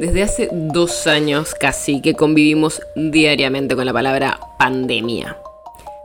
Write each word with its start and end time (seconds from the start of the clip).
Desde 0.00 0.22
hace 0.22 0.48
dos 0.50 1.06
años 1.06 1.54
casi 1.54 2.00
que 2.00 2.14
convivimos 2.14 2.80
diariamente 2.96 3.76
con 3.76 3.84
la 3.84 3.92
palabra 3.92 4.40
pandemia. 4.58 5.36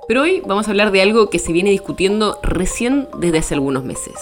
Pero 0.10 0.24
hoy 0.24 0.42
vamos 0.46 0.68
a 0.68 0.72
hablar 0.72 0.92
de 0.92 1.02
algo 1.02 1.30
que 1.30 1.40
se 1.40 1.54
viene 1.54 1.70
discutiendo 1.70 2.38
recién 2.44 3.08
desde 3.20 3.38
hace 3.38 3.54
algunos 3.54 3.86
meses. 3.86 4.16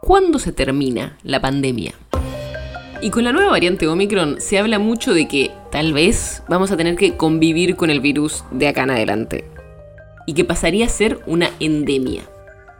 ¿Cuándo 0.00 0.40
se 0.40 0.50
termina 0.50 1.16
la 1.22 1.40
pandemia? 1.40 1.92
Y 3.00 3.10
con 3.10 3.22
la 3.22 3.30
nueva 3.30 3.52
variante 3.52 3.86
Omicron 3.86 4.40
se 4.40 4.58
habla 4.58 4.80
mucho 4.80 5.14
de 5.14 5.28
que 5.28 5.52
tal 5.70 5.92
vez 5.92 6.42
vamos 6.48 6.72
a 6.72 6.76
tener 6.76 6.96
que 6.96 7.16
convivir 7.16 7.76
con 7.76 7.90
el 7.90 8.00
virus 8.00 8.42
de 8.50 8.66
acá 8.66 8.82
en 8.82 8.90
adelante. 8.90 9.44
Y 10.26 10.34
que 10.34 10.44
pasaría 10.44 10.86
a 10.86 10.88
ser 10.88 11.20
una 11.26 11.50
endemia. 11.60 12.24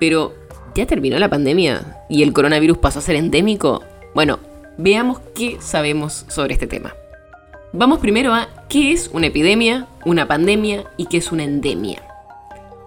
Pero, 0.01 0.35
¿ya 0.75 0.87
terminó 0.87 1.21
la 1.21 1.31
pandemia? 1.31 2.05
¿Y 2.09 2.25
el 2.25 2.33
coronavirus 2.33 2.79
pasó 2.79 2.99
a 2.99 3.03
ser 3.03 3.15
endémico? 3.15 3.85
Bueno, 4.13 4.41
veamos 4.83 5.21
qué 5.35 5.59
sabemos 5.61 6.25
sobre 6.29 6.55
este 6.55 6.67
tema. 6.67 6.95
Vamos 7.73 7.99
primero 7.99 8.33
a 8.33 8.49
qué 8.69 8.93
es 8.93 9.11
una 9.13 9.27
epidemia, 9.27 9.87
una 10.05 10.27
pandemia 10.27 10.85
y 10.97 11.07
qué 11.07 11.19
es 11.19 11.31
una 11.31 11.45
endemia. 11.45 12.03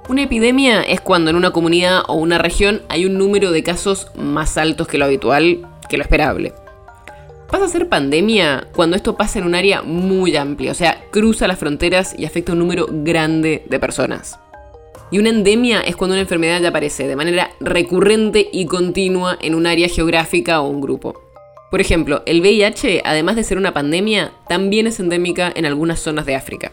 Una 0.09 0.23
epidemia 0.23 0.81
es 0.81 0.99
cuando 0.99 1.29
en 1.29 1.37
una 1.37 1.51
comunidad 1.51 2.01
o 2.07 2.15
una 2.15 2.37
región 2.37 2.81
hay 2.89 3.05
un 3.05 3.17
número 3.17 3.51
de 3.51 3.63
casos 3.63 4.07
más 4.15 4.57
altos 4.57 4.87
que 4.87 4.97
lo 4.97 5.05
habitual, 5.05 5.65
que 5.87 5.97
lo 5.97 6.03
esperable. 6.03 6.53
Pasa 7.49 7.65
a 7.65 7.69
ser 7.69 7.87
pandemia 7.87 8.67
cuando 8.75 8.95
esto 8.95 9.15
pasa 9.15 9.39
en 9.39 9.45
un 9.45 9.55
área 9.55 9.83
muy 9.83 10.35
amplia, 10.35 10.71
o 10.71 10.75
sea, 10.75 11.05
cruza 11.11 11.47
las 11.47 11.59
fronteras 11.59 12.15
y 12.17 12.25
afecta 12.25 12.51
a 12.51 12.53
un 12.53 12.59
número 12.59 12.87
grande 12.89 13.63
de 13.69 13.79
personas. 13.79 14.39
Y 15.11 15.19
una 15.19 15.29
endemia 15.29 15.81
es 15.81 15.95
cuando 15.95 16.15
una 16.15 16.21
enfermedad 16.21 16.59
ya 16.59 16.69
aparece 16.69 17.07
de 17.07 17.15
manera 17.15 17.51
recurrente 17.59 18.49
y 18.51 18.65
continua 18.65 19.37
en 19.39 19.53
un 19.53 19.67
área 19.67 19.87
geográfica 19.87 20.59
o 20.59 20.67
un 20.67 20.81
grupo. 20.81 21.22
Por 21.73 21.81
ejemplo, 21.81 22.21
el 22.27 22.41
VIH, 22.41 23.01
además 23.03 23.35
de 23.35 23.43
ser 23.43 23.57
una 23.57 23.73
pandemia, 23.73 24.31
también 24.47 24.85
es 24.85 24.99
endémica 24.99 25.51
en 25.55 25.65
algunas 25.65 25.99
zonas 25.99 26.27
de 26.27 26.35
África. 26.35 26.71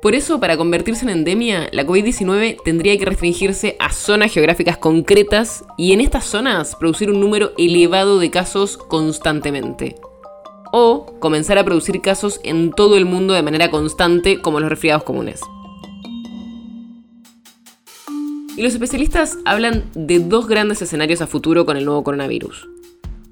Por 0.00 0.14
eso, 0.14 0.40
para 0.40 0.56
convertirse 0.56 1.04
en 1.04 1.10
endemia, 1.10 1.68
la 1.70 1.84
COVID-19 1.84 2.56
tendría 2.64 2.96
que 2.96 3.04
restringirse 3.04 3.76
a 3.78 3.92
zonas 3.92 4.32
geográficas 4.32 4.78
concretas 4.78 5.66
y 5.76 5.92
en 5.92 6.00
estas 6.00 6.24
zonas 6.24 6.76
producir 6.76 7.10
un 7.10 7.20
número 7.20 7.52
elevado 7.58 8.18
de 8.18 8.30
casos 8.30 8.78
constantemente. 8.78 9.96
O 10.72 11.18
comenzar 11.20 11.58
a 11.58 11.64
producir 11.66 12.00
casos 12.00 12.40
en 12.42 12.72
todo 12.72 12.96
el 12.96 13.04
mundo 13.04 13.34
de 13.34 13.42
manera 13.42 13.70
constante 13.70 14.40
como 14.40 14.60
los 14.60 14.70
resfriados 14.70 15.02
comunes. 15.02 15.42
Y 18.56 18.62
los 18.62 18.72
especialistas 18.72 19.36
hablan 19.44 19.90
de 19.94 20.20
dos 20.20 20.48
grandes 20.48 20.80
escenarios 20.80 21.20
a 21.20 21.26
futuro 21.26 21.66
con 21.66 21.76
el 21.76 21.84
nuevo 21.84 22.02
coronavirus 22.02 22.66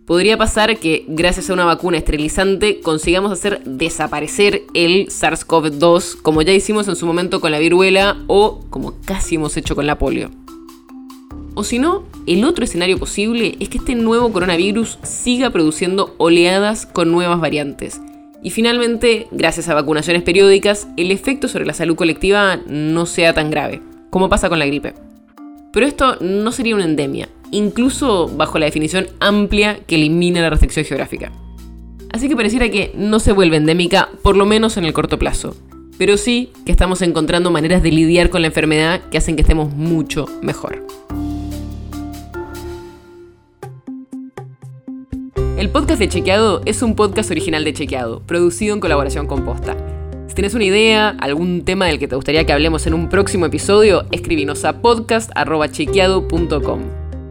podría 0.07 0.39
pasar 0.39 0.79
que 0.79 1.05
gracias 1.09 1.51
a 1.51 1.53
una 1.53 1.65
vacuna 1.65 1.99
esterilizante 1.99 2.81
consigamos 2.81 3.33
hacer 3.33 3.63
desaparecer 3.65 4.63
el 4.73 5.09
SARS-CoV-2 5.09 6.23
como 6.23 6.43
ya 6.43 6.53
hicimos 6.53 6.89
en 6.89 6.97
su 6.97 7.07
momento 7.07 7.41
con 7.41 7.51
la 7.51 7.59
viruela 7.59 8.17
o 8.29 8.61
como 8.71 8.95
casi 9.05 9.35
hemos 9.35 9.57
hecho 9.57 9.75
con 9.75 9.87
la 9.87 9.99
polio. 9.99 10.31
O 11.55 11.65
si 11.65 11.79
no, 11.79 12.05
el 12.27 12.45
otro 12.45 12.65
escenario 12.65 12.99
posible 12.99 13.57
es 13.61 13.69
que 13.69 13.79
este 13.79 13.95
nuevo 13.95 14.31
coronavirus 14.31 14.99
siga 15.03 15.51
produciendo 15.51 16.15
oleadas 16.19 16.87
con 16.87 17.11
nuevas 17.11 17.41
variantes. 17.41 18.01
Y 18.43 18.51
finalmente, 18.51 19.27
gracias 19.33 19.69
a 19.69 19.75
vacunaciones 19.75 20.23
periódicas, 20.23 20.87
el 20.99 21.11
efecto 21.11 21.49
sobre 21.49 21.65
la 21.65 21.73
salud 21.73 21.97
colectiva 21.97 22.61
no 22.67 23.07
sea 23.07 23.33
tan 23.33 23.51
grave, 23.51 23.81
como 24.11 24.29
pasa 24.29 24.51
con 24.51 24.59
la 24.59 24.67
gripe. 24.67 24.95
Pero 25.73 25.87
esto 25.87 26.17
no 26.21 26.53
sería 26.53 26.75
una 26.75 26.85
endemia, 26.85 27.29
incluso 27.51 28.29
bajo 28.29 28.59
la 28.59 28.67
definición 28.67 29.09
amplia 29.21 29.81
que 29.87 29.97
elimina 29.97 30.41
la 30.41 30.51
restricción 30.51 30.85
geográfica. 30.85 31.33
Así 32.11 32.29
que 32.29 32.37
pareciera 32.37 32.71
que 32.71 32.93
no 32.95 33.21
se 33.21 33.33
vuelve 33.33 33.57
endémica, 33.57 34.09
por 34.23 34.37
lo 34.37 34.47
menos 34.47 34.77
en 34.77 34.85
el 34.85 34.93
corto 34.93 35.19
plazo. 35.19 35.57
Pero 35.99 36.17
sí 36.17 36.53
que 36.65 36.73
estamos 36.73 37.03
encontrando 37.03 37.51
maneras 37.51 37.83
de 37.83 37.91
lidiar 37.91 38.31
con 38.31 38.43
la 38.43 38.49
enfermedad 38.49 39.01
que 39.11 39.19
hacen 39.19 39.37
que 39.37 39.43
estemos 39.43 39.75
mucho 39.75 40.27
mejor. 40.43 40.87
El 45.59 45.71
podcast 45.71 45.99
de 45.99 46.09
Chequeado 46.09 46.63
es 46.67 46.83
un 46.83 46.95
podcast 46.95 47.31
original 47.31 47.65
de 47.65 47.73
Chequeado, 47.73 48.21
producido 48.21 48.75
en 48.75 48.81
colaboración 48.81 49.27
con 49.27 49.45
Posta. 49.45 49.77
Si 50.29 50.35
tienes 50.35 50.55
una 50.55 50.65
idea, 50.65 51.17
algún 51.19 51.65
tema 51.65 51.87
del 51.87 51.99
que 51.99 52.09
te 52.09 52.15
gustaría 52.15 52.45
que 52.45 52.53
hablemos 52.53 52.87
en 52.87 52.93
un 52.93 53.09
próximo 53.09 53.47
episodio, 53.47 54.05
escríbenos 54.11 54.67
a 54.67 54.83
podcast.chequeado.com. 54.83 57.06